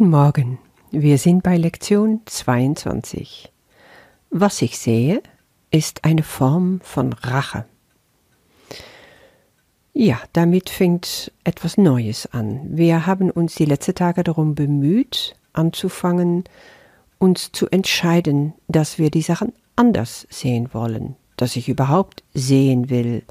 Guten 0.00 0.12
Morgen, 0.12 0.58
wir 0.92 1.18
sind 1.18 1.42
bei 1.42 1.58
Lektion 1.58 2.22
22. 2.24 3.52
Was 4.30 4.62
ich 4.62 4.78
sehe, 4.78 5.22
ist 5.70 6.06
eine 6.06 6.22
Form 6.22 6.80
von 6.82 7.12
Rache. 7.12 7.66
Ja, 9.92 10.18
damit 10.32 10.70
fängt 10.70 11.30
etwas 11.44 11.76
Neues 11.76 12.24
an. 12.32 12.62
Wir 12.64 13.04
haben 13.06 13.30
uns 13.30 13.56
die 13.56 13.66
letzten 13.66 13.94
Tage 13.94 14.24
darum 14.24 14.54
bemüht, 14.54 15.34
anzufangen, 15.52 16.44
uns 17.18 17.52
zu 17.52 17.68
entscheiden, 17.68 18.54
dass 18.68 18.98
wir 18.98 19.10
die 19.10 19.20
Sachen 19.20 19.52
anders 19.76 20.26
sehen 20.30 20.70
wollen, 20.72 21.14
dass 21.36 21.56
ich 21.56 21.68
überhaupt 21.68 22.24
sehen 22.32 22.88
will, 22.88 23.22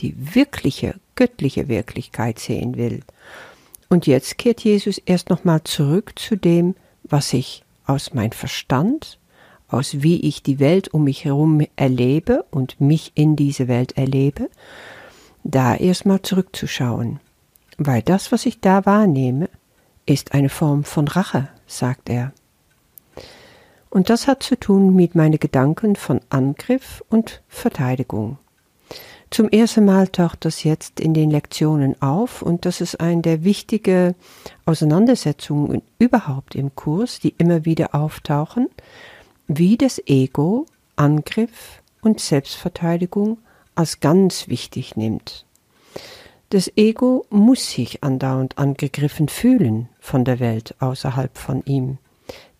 die 0.00 0.34
wirkliche, 0.34 0.94
göttliche 1.16 1.68
Wirklichkeit 1.68 2.38
sehen 2.38 2.78
will. 2.78 3.02
Und 3.94 4.08
jetzt 4.08 4.38
kehrt 4.38 4.64
Jesus 4.64 4.98
erst 4.98 5.30
nochmal 5.30 5.62
zurück 5.62 6.14
zu 6.18 6.34
dem, 6.34 6.74
was 7.04 7.32
ich 7.32 7.62
aus 7.86 8.12
meinem 8.12 8.32
Verstand, 8.32 9.20
aus 9.68 10.02
wie 10.02 10.20
ich 10.22 10.42
die 10.42 10.58
Welt 10.58 10.88
um 10.92 11.04
mich 11.04 11.24
herum 11.24 11.64
erlebe 11.76 12.44
und 12.50 12.80
mich 12.80 13.12
in 13.14 13.36
diese 13.36 13.68
Welt 13.68 13.96
erlebe, 13.96 14.50
da 15.44 15.76
erstmal 15.76 16.22
zurückzuschauen. 16.22 17.20
Weil 17.78 18.02
das, 18.02 18.32
was 18.32 18.46
ich 18.46 18.58
da 18.60 18.84
wahrnehme, 18.84 19.48
ist 20.06 20.34
eine 20.34 20.48
Form 20.48 20.82
von 20.82 21.06
Rache, 21.06 21.46
sagt 21.68 22.10
er. 22.10 22.32
Und 23.90 24.10
das 24.10 24.26
hat 24.26 24.42
zu 24.42 24.58
tun 24.58 24.92
mit 24.96 25.14
meinen 25.14 25.38
Gedanken 25.38 25.94
von 25.94 26.20
Angriff 26.30 27.04
und 27.10 27.44
Verteidigung. 27.46 28.38
Zum 29.34 29.48
ersten 29.48 29.84
Mal 29.84 30.06
taucht 30.06 30.44
das 30.44 30.62
jetzt 30.62 31.00
in 31.00 31.12
den 31.12 31.28
Lektionen 31.28 32.00
auf 32.00 32.40
und 32.40 32.66
das 32.66 32.80
ist 32.80 33.00
eine 33.00 33.20
der 33.20 33.42
wichtigen 33.42 34.14
Auseinandersetzungen 34.64 35.82
überhaupt 35.98 36.54
im 36.54 36.76
Kurs, 36.76 37.18
die 37.18 37.34
immer 37.36 37.64
wieder 37.64 37.96
auftauchen, 37.96 38.68
wie 39.48 39.76
das 39.76 40.00
Ego 40.06 40.66
Angriff 40.94 41.82
und 42.00 42.20
Selbstverteidigung 42.20 43.38
als 43.74 43.98
ganz 43.98 44.46
wichtig 44.46 44.94
nimmt. 44.94 45.46
Das 46.50 46.70
Ego 46.76 47.26
muss 47.28 47.72
sich 47.72 48.04
andauernd 48.04 48.56
angegriffen 48.56 49.26
fühlen 49.26 49.88
von 49.98 50.24
der 50.24 50.38
Welt 50.38 50.76
außerhalb 50.78 51.36
von 51.36 51.64
ihm. 51.64 51.98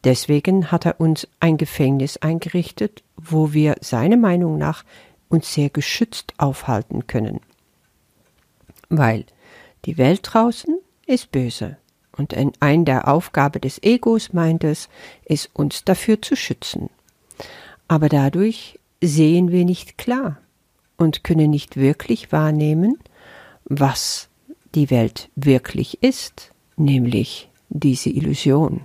Deswegen 0.03 0.72
hat 0.72 0.86
er 0.86 1.00
uns 1.00 1.28
ein 1.38 1.56
Gefängnis 1.56 2.16
eingerichtet, 2.16 3.05
wo 3.16 3.53
wir 3.53 3.77
seiner 3.81 4.16
Meinung 4.16 4.59
nach 4.59 4.83
uns 5.28 5.53
sehr 5.53 5.70
geschützt 5.70 6.34
aufhalten 6.39 7.06
können. 7.06 7.41
Weil 8.89 9.25
die 9.84 9.98
Welt 9.98 10.20
draußen 10.22 10.78
ist 11.06 11.33
böse 11.33 11.77
und 12.16 12.34
ein 12.61 12.84
der 12.84 13.08
Aufgabe 13.08 13.61
des 13.61 13.83
Egos 13.83 14.33
meint 14.33 14.64
es, 14.64 14.89
ist 15.25 15.50
uns 15.53 15.84
dafür 15.84 16.22
zu 16.22 16.36
schützen. 16.36 16.91
Aber 17.89 18.08
dadurch 18.08 18.78
sehen 19.00 19.50
wir 19.50 19.64
nicht 19.64 19.98
klar 19.98 20.39
und 20.97 21.25
können 21.25 21.50
nicht 21.50 21.77
wirklich 21.77 22.33
wahrnehmen, 22.33 22.98
was 23.64 24.28
die 24.75 24.91
Welt 24.91 25.28
wirklich 25.34 26.03
ist, 26.03 26.53
nämlich 26.77 27.48
diese 27.69 28.11
Illusion. 28.11 28.83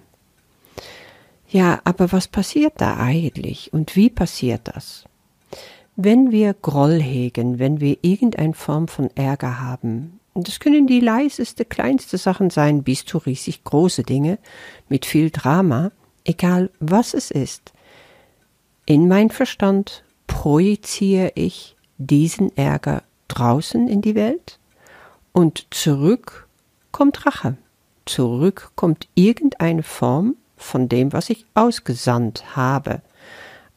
Ja, 1.48 1.82
aber 1.84 2.12
was 2.12 2.28
passiert 2.28 2.74
da 2.78 2.98
eigentlich 2.98 3.74
und 3.74 3.96
wie 3.96 4.10
passiert 4.10 4.62
das? 4.66 5.06
Wenn 6.02 6.32
wir 6.32 6.54
Groll 6.54 7.02
hegen, 7.02 7.60
wenn 7.60 7.82
wir 7.82 7.98
irgendeine 8.04 8.54
Form 8.54 8.88
von 8.88 9.10
Ärger 9.16 9.60
haben, 9.60 10.22
das 10.34 10.62
können 10.62 10.88
die 10.88 11.02
leiseste, 11.02 11.66
kleinste 11.66 12.18
Sachen 12.18 12.50
sein, 12.50 12.84
bis 12.84 13.04
zu 13.04 13.18
riesig 13.18 13.66
große 13.66 14.04
Dinge 14.04 14.40
mit 14.88 15.06
viel 15.06 15.30
Drama, 15.30 15.92
egal 16.24 16.70
was 16.80 17.14
es 17.14 17.32
ist, 17.32 17.74
in 18.86 19.10
mein 19.10 19.30
Verstand 19.30 20.06
projiziere 20.26 21.34
ich 21.36 21.76
diesen 21.98 22.56
Ärger 22.56 23.04
draußen 23.28 23.90
in 23.90 24.02
die 24.02 24.16
Welt 24.16 24.58
und 25.34 25.68
zurück 25.70 26.48
kommt 26.94 27.26
Rache. 27.26 27.58
Zurück 28.06 28.72
kommt 28.76 29.10
irgendeine 29.16 29.84
Form 29.84 30.38
von 30.56 30.88
dem, 30.88 31.12
was 31.12 31.30
ich 31.30 31.46
ausgesandt 31.56 32.56
habe. 32.56 33.02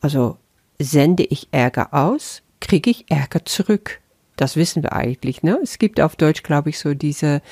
Also 0.00 0.37
sende 0.84 1.25
ich 1.25 1.48
Ärger 1.50 1.93
aus, 1.93 2.43
kriege 2.60 2.91
ich 2.91 3.10
Ärger 3.10 3.44
zurück. 3.44 4.00
Das 4.37 4.56
wissen 4.56 4.82
wir 4.82 4.93
eigentlich, 4.93 5.43
ne? 5.43 5.59
Es 5.62 5.78
gibt 5.78 6.00
auf 6.00 6.16
Deutsch, 6.16 6.43
glaube 6.43 6.70
ich, 6.70 6.78
so 6.78 6.94
diese, 6.94 7.43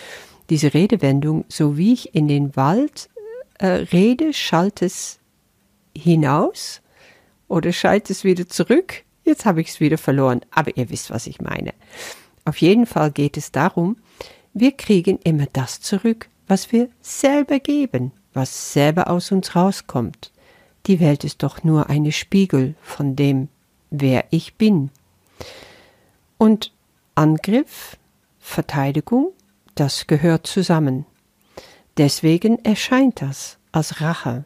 diese 0.48 0.74
Redewendung, 0.74 1.44
so 1.48 1.76
wie 1.76 1.92
ich 1.92 2.14
in 2.14 2.28
den 2.28 2.56
Wald 2.56 3.08
äh, 3.58 3.66
rede, 3.66 4.32
schalt 4.32 4.82
es 4.82 5.18
hinaus 5.96 6.80
oder 7.48 7.72
schalt 7.72 8.10
es 8.10 8.24
wieder 8.24 8.48
zurück. 8.48 9.02
Jetzt 9.24 9.44
habe 9.44 9.60
ich 9.60 9.68
es 9.68 9.80
wieder 9.80 9.98
verloren, 9.98 10.40
aber 10.50 10.76
ihr 10.76 10.90
wisst, 10.90 11.10
was 11.10 11.26
ich 11.26 11.40
meine. 11.40 11.74
Auf 12.44 12.56
jeden 12.58 12.86
Fall 12.86 13.10
geht 13.10 13.36
es 13.36 13.52
darum, 13.52 13.96
wir 14.54 14.72
kriegen 14.72 15.18
immer 15.22 15.46
das 15.52 15.80
zurück, 15.80 16.28
was 16.48 16.72
wir 16.72 16.88
selber 17.00 17.60
geben, 17.60 18.12
was 18.32 18.72
selber 18.72 19.08
aus 19.08 19.30
uns 19.30 19.54
rauskommt. 19.54 20.32
Die 20.86 21.00
Welt 21.00 21.24
ist 21.24 21.42
doch 21.42 21.62
nur 21.62 21.90
eine 21.90 22.12
Spiegel 22.12 22.74
von 22.80 23.16
dem, 23.16 23.48
wer 23.90 24.24
ich 24.30 24.54
bin. 24.54 24.90
Und 26.38 26.72
Angriff, 27.14 27.98
Verteidigung, 28.38 29.32
das 29.74 30.06
gehört 30.06 30.46
zusammen. 30.46 31.04
Deswegen 31.98 32.64
erscheint 32.64 33.20
das 33.20 33.58
als 33.72 34.00
Rache. 34.00 34.44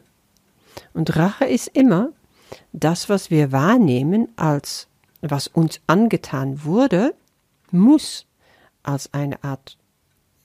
Und 0.93 1.15
Rache 1.15 1.45
ist 1.45 1.67
immer 1.69 2.09
das, 2.73 3.07
was 3.07 3.31
wir 3.31 3.51
wahrnehmen 3.51 4.27
als 4.35 4.87
was 5.21 5.47
uns 5.47 5.79
angetan 5.87 6.65
wurde, 6.65 7.15
muss 7.71 8.25
als 8.83 9.13
eine 9.13 9.43
Art, 9.43 9.77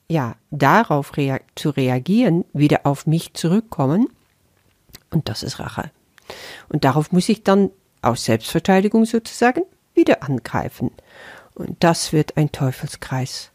ja, 0.09 0.37
darauf 0.51 1.17
rea 1.17 1.41
zu 1.55 1.71
reagieren, 1.71 2.45
wieder 2.53 2.81
auf 2.84 3.07
mich 3.07 3.34
zurückkommen 3.34 4.09
und 5.10 5.28
das 5.28 5.43
ist 5.43 5.59
Rache. 5.59 5.91
Und 6.69 6.84
darauf 6.84 7.12
muss 7.12 7.28
ich 7.28 7.43
dann 7.43 7.71
aus 8.03 8.25
Selbstverteidigung 8.25 9.04
sozusagen 9.04 9.62
wieder 9.94 10.22
angreifen. 10.22 10.91
Und 11.54 11.76
das 11.81 12.12
wird 12.12 12.37
ein 12.37 12.53
Teufelskreis. 12.53 13.50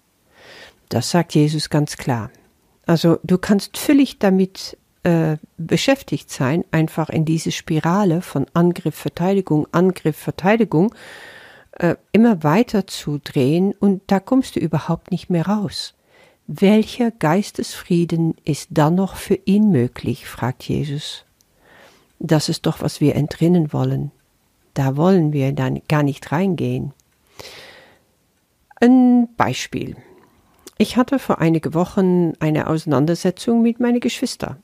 Das 0.90 1.10
sagt 1.10 1.34
Jesus 1.34 1.70
ganz 1.70 1.98
klar. 1.98 2.30
Also 2.86 3.18
du 3.24 3.38
kannst 3.38 3.78
völlig 3.78 4.20
damit 4.20 4.78
äh, 5.04 5.38
beschäftigt 5.58 6.32
sein, 6.32 6.66
einfach 6.72 7.10
in 7.10 7.26
diese 7.26 7.52
Spirale 7.52 8.22
von 8.22 8.46
Angriff, 8.54 8.96
Verteidigung, 8.96 9.68
Angriff, 9.72 10.18
Verteidigung 10.18 10.94
äh, 11.72 11.96
immer 12.12 12.44
weiter 12.44 12.88
zu 12.88 13.20
drehen 13.24 13.74
und 13.74 14.04
da 14.08 14.20
kommst 14.20 14.56
du 14.56 14.60
überhaupt 14.60 15.12
nicht 15.12 15.30
mehr 15.30 15.48
raus. 15.48 15.94
Welcher 16.48 17.10
Geistesfrieden 17.10 18.36
ist 18.46 18.70
dann 18.72 18.96
noch 18.96 19.16
für 19.16 19.40
ihn 19.46 19.72
möglich? 19.72 20.28
fragt 20.28 20.64
Jesus. 20.64 21.26
Das 22.26 22.50
ist 22.50 22.66
doch, 22.66 22.82
was 22.82 23.02
wir 23.02 23.16
entrinnen 23.16 23.72
wollen. 23.72 24.12
Da 24.74 24.98
wollen 24.98 25.32
wir 25.32 25.52
dann 25.52 25.82
gar 25.88 26.02
nicht 26.02 26.32
reingehen. 26.32 26.92
Ein 28.82 29.30
Beispiel. 29.38 29.96
Ich 30.80 30.98
hatte 30.98 31.20
vor 31.20 31.40
einige 31.40 31.76
Wochen 31.76 32.34
eine 32.40 32.66
Auseinandersetzung 32.66 33.62
mit 33.62 33.80
meinen 33.80 34.00
Geschwistern. 34.00 34.58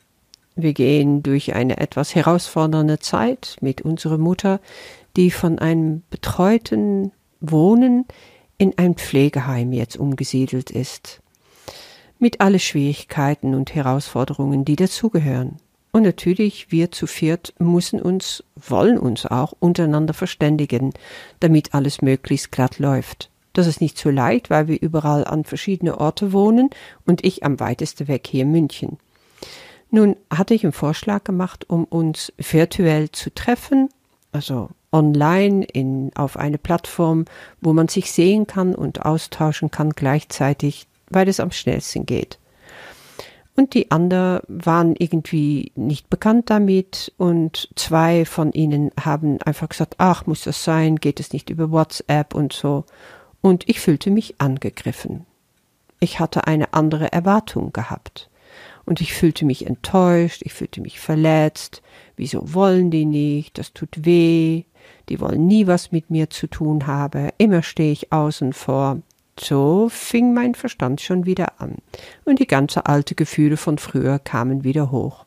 Wir 0.56 0.74
gehen 0.74 1.22
durch 1.22 1.54
eine 1.54 1.78
etwas 1.78 2.16
herausfordernde 2.16 2.98
Zeit 2.98 3.58
mit 3.62 3.84
unserer 3.84 4.18
Mutter, 4.18 4.60
die 5.16 5.30
von 5.30 5.60
einem 5.60 6.02
betreuten 6.10 7.12
Wohnen 7.42 8.06
in 8.58 8.76
ein 8.80 8.96
Pflegeheim 8.96 9.72
jetzt 9.72 9.98
umgesiedelt 9.98 10.72
ist. 10.72 11.22
Mit 12.18 12.42
alle 12.42 12.58
Schwierigkeiten 12.58 13.54
und 13.54 13.76
Herausforderungen, 13.76 14.66
die 14.66 14.76
dazugehören. 14.76 15.58
Und 15.91 16.03
natürlich, 16.03 16.72
wir 16.72 16.91
zu 16.91 17.05
viert 17.05 17.53
müssen 17.59 18.02
uns, 18.02 18.43
wollen 18.55 18.97
uns 18.97 19.26
auch 19.26 19.53
untereinander 19.59 20.14
verständigen, 20.14 20.93
damit 21.41 21.73
alles 21.73 22.02
möglichst 22.02 22.52
glatt 22.52 22.79
läuft. 22.79 23.29
Das 23.53 23.67
ist 23.67 23.82
nicht 23.82 23.97
so 23.97 24.09
leicht, 24.09 24.49
weil 24.49 24.70
wir 24.70 24.82
überall 24.82 25.26
an 25.26 25.43
verschiedene 25.43 25.99
Orte 25.99 26.32
wohnen 26.32 26.70
und 27.05 27.26
ich 27.26 27.43
am 27.43 27.59
weitesten 27.59 28.08
weg 28.08 28.26
hier 28.26 28.43
in 28.43 28.52
München. 28.52 28.97
Nun 29.90 30.16
hatte 30.34 30.53
ich 30.53 30.64
einen 30.64 30.72
Vorschlag 30.72 31.26
gemacht, 31.26 31.70
um 31.70 31.84
uns 31.84 32.32
virtuell 32.37 33.11
zu 33.11 33.29
treffen, 33.34 33.90
also 34.32 34.70
online 34.94 35.66
in, 35.66 36.11
auf 36.16 36.37
eine 36.37 36.58
Plattform, 36.58 37.26
wo 37.59 37.73
man 37.73 37.90
sich 37.90 38.14
sehen 38.14 38.47
kann 38.47 38.73
und 38.73 39.05
austauschen 39.05 39.70
kann 39.70 39.90
gleichzeitig, 39.90 40.87
weil 41.09 41.28
es 41.28 41.41
am 41.41 41.52
schnellsten 41.52 42.05
geht 42.05 42.40
und 43.61 43.75
die 43.75 43.91
anderen 43.91 44.41
waren 44.47 44.96
irgendwie 44.97 45.72
nicht 45.75 46.09
bekannt 46.09 46.49
damit 46.49 47.13
und 47.17 47.69
zwei 47.75 48.25
von 48.25 48.52
ihnen 48.53 48.90
haben 48.99 49.40
einfach 49.43 49.69
gesagt, 49.69 49.97
ach, 49.99 50.25
muss 50.25 50.41
das 50.41 50.63
sein, 50.63 50.96
geht 50.96 51.19
es 51.19 51.31
nicht 51.31 51.52
über 51.52 51.69
WhatsApp 51.69 52.34
und 52.34 52.53
so. 52.53 52.85
Und 53.40 53.69
ich 53.69 53.79
fühlte 53.79 54.09
mich 54.09 54.41
angegriffen. 54.41 55.28
Ich 55.99 56.19
hatte 56.19 56.47
eine 56.47 56.73
andere 56.73 57.13
Erwartung 57.13 57.72
gehabt. 57.72 58.31
Und 58.84 58.99
ich 58.99 59.13
fühlte 59.13 59.46
mich 59.46 59.67
enttäuscht, 59.67 60.41
ich 60.43 60.53
fühlte 60.53 60.81
mich 60.81 60.99
verletzt. 60.99 61.84
Wieso 62.16 62.55
wollen 62.55 62.90
die 62.90 63.05
nicht? 63.05 63.59
Das 63.59 63.73
tut 63.73 64.05
weh. 64.05 64.63
Die 65.08 65.19
wollen 65.19 65.46
nie 65.46 65.67
was 65.67 65.91
mit 65.91 66.09
mir 66.09 66.31
zu 66.31 66.47
tun 66.47 66.87
haben. 66.87 67.29
Immer 67.37 67.61
stehe 67.61 67.91
ich 67.91 68.11
außen 68.11 68.53
vor. 68.53 69.03
So 69.40 69.90
fing 69.90 70.34
mein 70.34 70.56
Verstand 70.56 71.02
schon 71.02 71.26
wieder 71.26 71.60
an. 71.60 71.78
Und 72.26 72.40
die 72.40 72.48
ganze 72.48 72.86
alte 72.86 73.16
Gefühle 73.16 73.58
von 73.58 73.78
früher 73.78 74.20
kamen 74.20 74.64
wieder 74.64 74.92
hoch. 74.92 75.26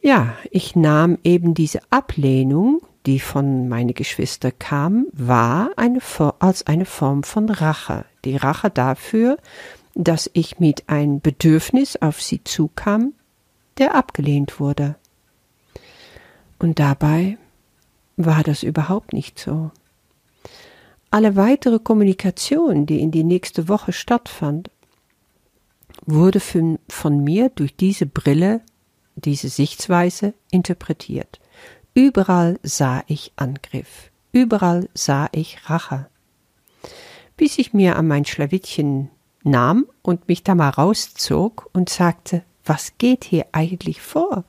Ja, 0.00 0.34
ich 0.50 0.76
nahm 0.76 1.18
eben 1.24 1.54
diese 1.54 1.80
Ablehnung, 1.90 2.82
die 3.06 3.20
von 3.20 3.68
meinen 3.68 3.94
Geschwistern 3.94 4.52
kam, 4.58 5.06
wahr 5.12 5.70
eine, 5.76 6.00
als 6.40 6.66
eine 6.66 6.84
Form 6.84 7.22
von 7.22 7.48
Rache. 7.48 8.04
Die 8.24 8.36
Rache 8.36 8.70
dafür, 8.70 9.38
dass 9.94 10.30
ich 10.32 10.58
mit 10.58 10.84
ein 10.88 11.20
Bedürfnis 11.20 11.96
auf 11.96 12.20
sie 12.20 12.42
zukam, 12.44 13.12
der 13.78 13.94
abgelehnt 13.94 14.60
wurde. 14.60 14.96
Und 16.58 16.78
dabei 16.78 17.38
war 18.16 18.42
das 18.42 18.62
überhaupt 18.62 19.12
nicht 19.12 19.38
so. 19.38 19.70
Alle 21.14 21.36
weitere 21.36 21.78
Kommunikation, 21.78 22.86
die 22.86 22.98
in 22.98 23.12
die 23.12 23.22
nächste 23.22 23.68
Woche 23.68 23.92
stattfand, 23.92 24.68
wurde 26.06 26.40
von, 26.40 26.80
mir 27.22 27.50
durch 27.50 27.76
diese 27.76 28.04
Brille, 28.04 28.62
diese 29.14 29.48
Sichtweise 29.48 30.34
interpretiert. 30.50 31.38
Überall 31.94 32.58
sah 32.64 33.04
ich 33.06 33.32
Angriff, 33.36 34.10
überall 34.32 34.88
sah 34.92 35.28
ich 35.30 35.70
Rache. 35.70 36.08
Bis 37.36 37.58
ich 37.58 37.72
mir 37.72 37.94
an 37.94 38.08
mein 38.08 38.24
Schlawittchen 38.24 39.08
nahm 39.44 39.86
und 40.02 40.26
mich 40.26 40.42
da 40.42 40.56
mal 40.56 40.70
rauszog 40.70 41.70
und 41.72 41.90
sagte, 41.90 42.42
was 42.64 42.98
geht 42.98 43.22
hier 43.22 43.46
eigentlich 43.52 44.00
vor? 44.00 44.42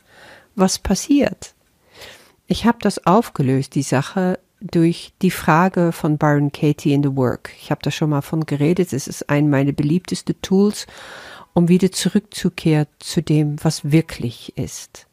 Was 0.56 0.80
passiert? 0.80 1.54
Ich 2.48 2.66
habe 2.66 2.80
das 2.82 3.06
aufgelöst, 3.06 3.76
die 3.76 3.84
Sache, 3.84 4.40
durch 4.62 5.14
die 5.22 5.32
Frage 5.32 5.92
von 5.92 6.18
Byron 6.18 6.52
Katie 6.52 6.94
in 6.94 7.04
The 7.04 7.16
Work. 7.16 7.52
Ich 7.60 7.72
habe 7.72 7.82
da 7.84 7.92
schon 7.92 8.10
mal 8.10 8.22
von 8.22 8.46
geredet. 8.46 8.94
Es 8.94 9.08
ist 9.08 9.30
ein 9.30 9.50
meiner 9.50 9.72
beliebtesten 9.72 10.42
Tools, 10.42 10.88
um 11.54 11.68
wieder 11.68 11.92
zurückzukehren 11.92 12.88
zu 13.00 13.22
dem, 13.22 13.58
was 13.64 13.92
wirklich 13.92 14.58
ist. 14.58 15.08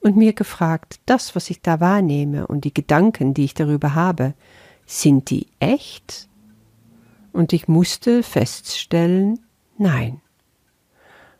Und 0.00 0.16
mir 0.16 0.32
gefragt, 0.32 1.00
das, 1.06 1.34
was 1.34 1.50
ich 1.50 1.62
da 1.62 1.80
wahrnehme 1.80 2.46
und 2.46 2.64
die 2.64 2.74
Gedanken, 2.74 3.32
die 3.34 3.44
ich 3.44 3.54
darüber 3.54 3.94
habe, 3.94 4.34
sind 4.86 5.30
die 5.30 5.46
echt? 5.60 6.28
Und 7.32 7.52
ich 7.52 7.68
musste 7.68 8.22
feststellen, 8.22 9.40
nein. 9.78 10.20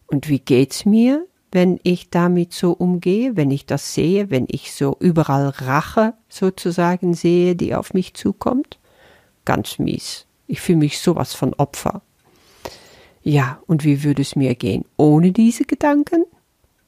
Und 0.07 0.29
wie 0.29 0.39
geht's 0.39 0.85
mir, 0.85 1.27
wenn 1.55 1.79
ich 1.85 2.11
damit 2.11 2.53
so 2.53 2.73
umgehe, 2.73 3.37
wenn 3.37 3.53
ich 3.53 3.65
das 3.65 3.95
sehe, 3.95 4.29
wenn 4.29 4.47
ich 4.49 4.75
so 4.75 4.97
überall 4.99 5.49
Rache 5.49 6.15
sozusagen 6.29 7.15
sehe, 7.15 7.55
die 7.55 7.77
auf 7.77 7.95
mich 7.95 8.15
zukommt? 8.15 8.81
Ganz 9.45 9.79
mies. 9.79 10.27
Ich 10.49 10.61
fühle 10.61 10.79
mich 10.79 10.99
sowas 10.99 11.33
von 11.33 11.55
Opfer. 11.55 12.03
Ja, 13.23 13.63
und 13.69 13.85
wie 13.85 14.03
würde 14.03 14.23
es 14.23 14.35
mir 14.35 14.57
gehen 14.57 14.85
ohne 14.97 15.31
diese 15.31 15.65
Gedanken? 15.65 16.25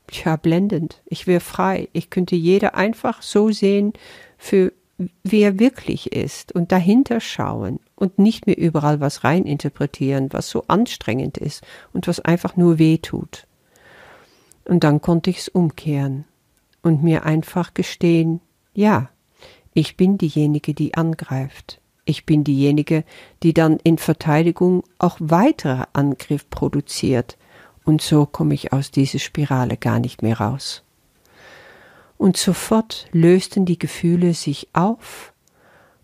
Tja, 0.09 0.35
blendend. 0.35 1.01
Ich 1.07 1.29
wäre 1.29 1.41
frei. 1.41 1.89
Ich 1.93 2.11
könnte 2.11 2.35
jeder 2.35 2.75
einfach 2.75 3.23
so 3.23 3.53
sehen, 3.53 3.93
für 4.37 4.73
wie 5.23 5.43
er 5.43 5.61
wirklich 5.61 6.13
ist 6.13 6.53
und 6.53 6.73
dahinter 6.73 7.21
schauen 7.21 7.79
und 7.95 8.19
nicht 8.19 8.47
mehr 8.47 8.59
überall 8.59 8.99
was 8.99 9.23
reininterpretieren, 9.23 10.33
was 10.33 10.51
so 10.51 10.65
anstrengend 10.67 11.39
ist 11.39 11.63
und 11.93 12.09
was 12.09 12.19
einfach 12.19 12.57
nur 12.57 12.81
weh 12.81 12.99
tut. 12.99 13.47
Und 14.67 14.85
dann 14.85 15.01
konnte 15.01 15.31
ich's 15.31 15.49
umkehren 15.49 16.25
und 16.83 17.03
mir 17.03 17.25
einfach 17.25 17.73
gestehen, 17.73 18.41
ja, 18.75 19.09
ich 19.75 19.97
bin 19.97 20.19
diejenige, 20.19 20.75
die 20.75 20.95
angreift. 20.95 21.81
Ich 22.05 22.25
bin 22.25 22.45
diejenige, 22.45 23.05
die 23.43 23.53
dann 23.53 23.79
in 23.83 23.99
Verteidigung 23.99 24.85
auch 24.99 25.17
weitere 25.21 25.85
Angriff 25.93 26.49
produziert. 26.51 27.37
Und 27.85 28.03
so 28.03 28.27
komme 28.27 28.55
ich 28.55 28.73
aus 28.73 28.91
dieser 28.91 29.19
Spirale 29.19 29.77
gar 29.77 29.99
nicht 29.99 30.23
mehr 30.23 30.39
raus. 30.41 30.83
Und 32.19 32.37
sofort 32.37 33.09
lösten 33.13 33.67
die 33.67 33.79
Gefühle 33.79 34.35
sich 34.35 34.69
auf, 34.73 35.33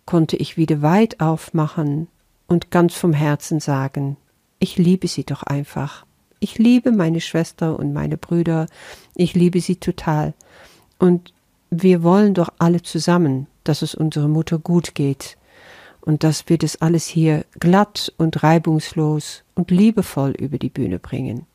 konnte 0.06 0.36
ich 0.36 0.56
wieder 0.56 0.82
weit 0.82 1.20
aufmachen 1.20 2.08
und 2.46 2.70
ganz 2.70 2.94
vom 2.94 3.12
Herzen 3.12 3.60
sagen, 3.60 4.16
ich 4.58 4.76
liebe 4.76 5.08
sie 5.08 5.24
doch 5.24 5.42
einfach. 5.42 6.04
Ich 6.42 6.58
liebe 6.58 6.90
meine 6.90 7.20
Schwester 7.20 7.78
und 7.78 7.92
meine 7.92 8.16
Brüder. 8.16 8.66
Ich 9.14 9.34
liebe 9.34 9.60
sie 9.60 9.76
total. 9.76 10.34
Und 10.98 11.32
wir 11.70 12.02
wollen 12.02 12.34
doch 12.34 12.48
alle 12.58 12.82
zusammen, 12.82 13.46
dass 13.62 13.80
es 13.80 13.94
unserer 13.94 14.26
Mutter 14.26 14.58
gut 14.58 14.96
geht 14.96 15.38
und 16.00 16.24
dass 16.24 16.48
wir 16.48 16.58
das 16.58 16.82
alles 16.82 17.06
hier 17.06 17.44
glatt 17.60 18.12
und 18.18 18.42
reibungslos 18.42 19.44
und 19.54 19.70
liebevoll 19.70 20.32
über 20.32 20.58
die 20.58 20.68
Bühne 20.68 20.98
bringen. 20.98 21.46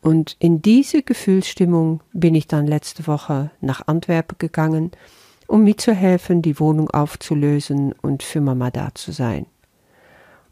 Und 0.00 0.36
in 0.38 0.62
diese 0.62 1.02
Gefühlsstimmung 1.02 2.02
bin 2.12 2.36
ich 2.36 2.46
dann 2.46 2.68
letzte 2.68 3.08
Woche 3.08 3.50
nach 3.60 3.88
Antwerpen 3.88 4.38
gegangen, 4.38 4.92
um 5.48 5.64
mitzuhelfen, 5.64 6.40
die 6.40 6.60
Wohnung 6.60 6.88
aufzulösen 6.88 7.94
und 8.00 8.22
für 8.22 8.40
Mama 8.40 8.70
da 8.70 8.94
zu 8.94 9.10
sein. 9.10 9.46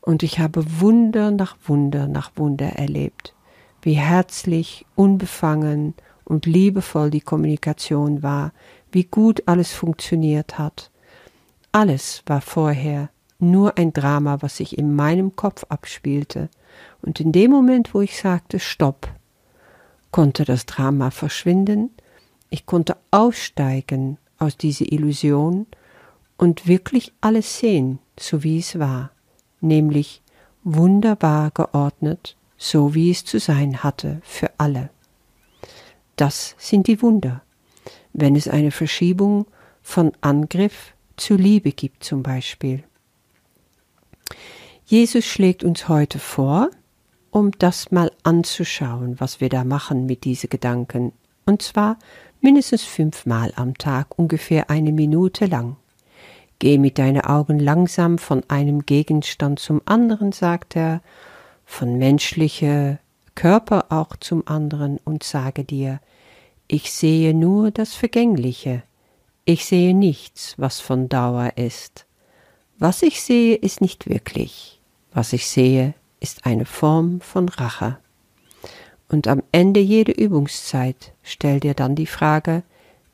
Und 0.00 0.22
ich 0.22 0.38
habe 0.38 0.64
Wunder 0.80 1.30
nach 1.30 1.56
Wunder 1.66 2.06
nach 2.06 2.32
Wunder 2.36 2.70
erlebt, 2.70 3.34
wie 3.82 3.94
herzlich, 3.94 4.86
unbefangen 4.94 5.94
und 6.24 6.46
liebevoll 6.46 7.10
die 7.10 7.20
Kommunikation 7.20 8.22
war, 8.22 8.52
wie 8.92 9.04
gut 9.04 9.42
alles 9.46 9.72
funktioniert 9.72 10.58
hat. 10.58 10.90
Alles 11.72 12.22
war 12.26 12.40
vorher 12.40 13.10
nur 13.38 13.78
ein 13.78 13.92
Drama, 13.92 14.38
was 14.40 14.56
sich 14.56 14.76
in 14.76 14.94
meinem 14.94 15.36
Kopf 15.36 15.64
abspielte, 15.68 16.48
und 17.02 17.20
in 17.20 17.32
dem 17.32 17.50
Moment, 17.50 17.94
wo 17.94 18.00
ich 18.00 18.18
sagte 18.18 18.58
Stopp, 18.58 19.08
konnte 20.10 20.44
das 20.44 20.66
Drama 20.66 21.10
verschwinden, 21.10 21.90
ich 22.48 22.66
konnte 22.66 22.96
aussteigen 23.10 24.18
aus 24.38 24.56
dieser 24.56 24.90
Illusion 24.90 25.66
und 26.36 26.66
wirklich 26.66 27.12
alles 27.20 27.58
sehen, 27.58 27.98
so 28.18 28.42
wie 28.42 28.58
es 28.58 28.78
war 28.78 29.10
nämlich 29.60 30.22
wunderbar 30.64 31.50
geordnet, 31.50 32.36
so 32.56 32.94
wie 32.94 33.10
es 33.10 33.24
zu 33.24 33.38
sein 33.38 33.82
hatte 33.82 34.20
für 34.22 34.50
alle. 34.58 34.90
Das 36.16 36.54
sind 36.58 36.86
die 36.86 37.00
Wunder, 37.00 37.42
wenn 38.12 38.36
es 38.36 38.48
eine 38.48 38.70
Verschiebung 38.70 39.46
von 39.82 40.12
Angriff 40.20 40.92
zu 41.16 41.34
Liebe 41.34 41.72
gibt 41.72 42.04
zum 42.04 42.22
Beispiel. 42.22 42.84
Jesus 44.84 45.24
schlägt 45.24 45.64
uns 45.64 45.88
heute 45.88 46.18
vor, 46.18 46.70
um 47.30 47.52
das 47.52 47.90
mal 47.90 48.10
anzuschauen, 48.22 49.20
was 49.20 49.40
wir 49.40 49.48
da 49.48 49.64
machen 49.64 50.06
mit 50.06 50.24
diesen 50.24 50.50
Gedanken, 50.50 51.12
und 51.46 51.62
zwar 51.62 51.98
mindestens 52.40 52.82
fünfmal 52.82 53.52
am 53.56 53.76
Tag, 53.78 54.18
ungefähr 54.18 54.68
eine 54.68 54.92
Minute 54.92 55.46
lang. 55.46 55.76
Geh 56.60 56.76
mit 56.76 56.98
deinen 56.98 57.22
Augen 57.22 57.58
langsam 57.58 58.18
von 58.18 58.42
einem 58.48 58.84
Gegenstand 58.84 59.58
zum 59.58 59.80
anderen, 59.86 60.30
sagt 60.30 60.76
er, 60.76 61.00
von 61.64 61.96
menschlicher 61.96 62.98
Körper 63.34 63.86
auch 63.88 64.14
zum 64.16 64.46
anderen 64.46 64.98
und 65.04 65.22
sage 65.22 65.64
dir, 65.64 66.00
ich 66.68 66.92
sehe 66.92 67.32
nur 67.32 67.70
das 67.70 67.94
Vergängliche, 67.94 68.82
ich 69.46 69.64
sehe 69.64 69.94
nichts, 69.94 70.54
was 70.58 70.80
von 70.80 71.08
Dauer 71.08 71.52
ist. 71.56 72.04
Was 72.78 73.02
ich 73.02 73.22
sehe, 73.22 73.56
ist 73.56 73.80
nicht 73.80 74.08
wirklich, 74.10 74.82
was 75.14 75.32
ich 75.32 75.48
sehe, 75.48 75.94
ist 76.20 76.44
eine 76.44 76.66
Form 76.66 77.22
von 77.22 77.48
Rache. 77.48 77.98
Und 79.08 79.28
am 79.28 79.42
Ende 79.50 79.80
jeder 79.80 80.18
Übungszeit 80.18 81.14
stell 81.22 81.58
dir 81.58 81.72
dann 81.72 81.94
die 81.94 82.06
Frage, 82.06 82.64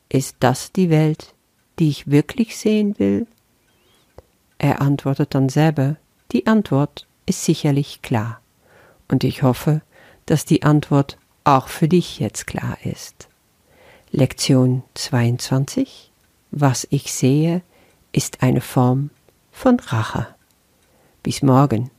ist 0.09 0.35
das 0.41 0.73
die 0.73 0.89
Welt, 0.89 1.33
die 1.79 1.87
ich 1.87 2.11
wirklich 2.11 2.57
sehen 2.57 2.99
will? 2.99 3.25
Er 4.57 4.81
antwortet 4.81 5.35
dann 5.35 5.49
selber, 5.49 5.97
die 6.31 6.47
Antwort 6.47 7.07
ist 7.25 7.43
sicherlich 7.43 8.01
klar. 8.01 8.41
Und 9.07 9.23
ich 9.23 9.43
hoffe, 9.43 9.81
dass 10.25 10.45
die 10.45 10.63
Antwort 10.63 11.17
auch 11.43 11.67
für 11.67 11.87
dich 11.87 12.19
jetzt 12.19 12.47
klar 12.47 12.77
ist. 12.83 13.29
Lektion 14.11 14.83
22 14.95 16.11
Was 16.51 16.87
ich 16.89 17.13
sehe, 17.13 17.61
ist 18.11 18.41
eine 18.41 18.61
Form 18.61 19.09
von 19.51 19.79
Rache. 19.79 20.27
Bis 21.23 21.41
morgen. 21.41 21.91